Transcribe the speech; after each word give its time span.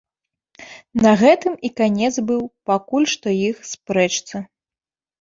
На 1.07 1.11
гэтым 1.25 1.53
і 1.69 1.71
канец 1.81 2.11
быў 2.33 2.41
пакуль 2.73 3.09
што 3.15 3.39
іх 3.47 3.57
спрэчцы. 3.77 4.47